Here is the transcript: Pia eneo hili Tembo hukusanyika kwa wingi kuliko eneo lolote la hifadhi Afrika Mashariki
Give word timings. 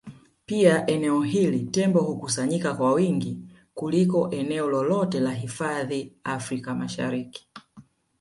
Pia 0.45 0.85
eneo 0.89 1.21
hili 1.21 1.59
Tembo 1.59 1.99
hukusanyika 2.01 2.73
kwa 2.73 2.93
wingi 2.93 3.37
kuliko 3.73 4.29
eneo 4.31 4.69
lolote 4.69 5.19
la 5.19 5.33
hifadhi 5.33 6.13
Afrika 6.23 6.75
Mashariki 6.75 7.47